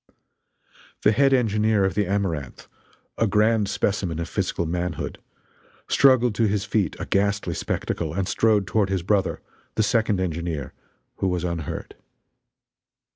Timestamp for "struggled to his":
5.87-6.65